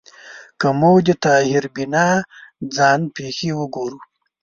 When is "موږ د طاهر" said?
0.79-1.63